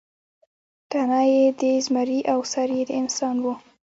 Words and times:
تنه 0.91 1.21
یې 1.31 1.43
د 1.59 1.61
زمري 1.85 2.19
او 2.31 2.39
سر 2.51 2.67
یې 2.77 2.83
د 2.89 2.91
انسان 3.01 3.35
و. 3.43 3.45